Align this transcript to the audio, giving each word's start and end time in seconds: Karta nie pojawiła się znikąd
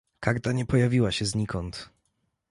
Karta 0.19 0.51
nie 0.51 0.65
pojawiła 0.65 1.11
się 1.11 1.25
znikąd 1.25 1.89